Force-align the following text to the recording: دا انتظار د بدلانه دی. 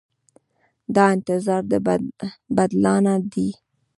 دا 0.95 1.03
انتظار 1.15 1.61
د 1.71 1.73
بدلانه 2.55 3.13
دی. 3.31 3.49